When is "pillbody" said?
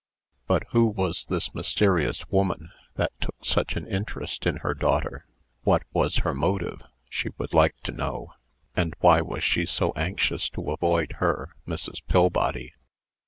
12.07-12.73